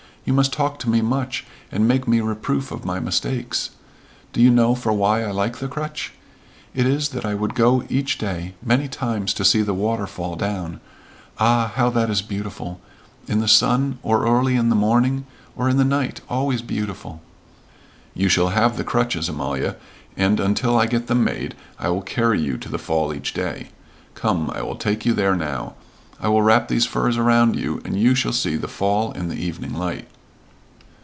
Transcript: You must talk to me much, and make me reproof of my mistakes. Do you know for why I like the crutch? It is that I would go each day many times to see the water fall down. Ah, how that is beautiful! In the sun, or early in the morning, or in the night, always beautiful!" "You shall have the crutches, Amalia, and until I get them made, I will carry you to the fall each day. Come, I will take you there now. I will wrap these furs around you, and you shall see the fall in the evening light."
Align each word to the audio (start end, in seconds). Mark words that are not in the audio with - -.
You 0.23 0.33
must 0.33 0.53
talk 0.53 0.77
to 0.79 0.89
me 0.89 1.01
much, 1.01 1.47
and 1.71 1.87
make 1.87 2.07
me 2.07 2.21
reproof 2.21 2.71
of 2.71 2.85
my 2.85 2.99
mistakes. 2.99 3.71
Do 4.33 4.39
you 4.39 4.51
know 4.51 4.75
for 4.75 4.93
why 4.93 5.23
I 5.23 5.31
like 5.31 5.57
the 5.57 5.67
crutch? 5.67 6.13
It 6.75 6.85
is 6.85 7.09
that 7.09 7.25
I 7.25 7.33
would 7.33 7.55
go 7.55 7.83
each 7.89 8.19
day 8.19 8.53
many 8.63 8.87
times 8.87 9.33
to 9.33 9.43
see 9.43 9.63
the 9.63 9.73
water 9.73 10.05
fall 10.05 10.35
down. 10.35 10.79
Ah, 11.39 11.71
how 11.73 11.89
that 11.89 12.11
is 12.11 12.21
beautiful! 12.21 12.79
In 13.27 13.39
the 13.39 13.47
sun, 13.47 13.97
or 14.03 14.27
early 14.27 14.55
in 14.55 14.69
the 14.69 14.75
morning, 14.75 15.25
or 15.55 15.67
in 15.67 15.77
the 15.77 15.83
night, 15.83 16.21
always 16.29 16.61
beautiful!" 16.61 17.19
"You 18.13 18.29
shall 18.29 18.49
have 18.49 18.77
the 18.77 18.83
crutches, 18.83 19.27
Amalia, 19.27 19.75
and 20.15 20.39
until 20.39 20.77
I 20.77 20.85
get 20.85 21.07
them 21.07 21.23
made, 21.23 21.55
I 21.79 21.89
will 21.89 22.03
carry 22.03 22.39
you 22.39 22.59
to 22.59 22.69
the 22.69 22.77
fall 22.77 23.11
each 23.11 23.33
day. 23.33 23.69
Come, 24.13 24.51
I 24.51 24.61
will 24.61 24.75
take 24.75 25.03
you 25.03 25.13
there 25.15 25.35
now. 25.35 25.73
I 26.23 26.27
will 26.27 26.43
wrap 26.43 26.67
these 26.67 26.85
furs 26.85 27.17
around 27.17 27.55
you, 27.55 27.81
and 27.83 27.99
you 27.99 28.13
shall 28.13 28.31
see 28.31 28.55
the 28.55 28.67
fall 28.67 29.11
in 29.13 29.27
the 29.27 29.43
evening 29.43 29.73
light." 29.73 30.07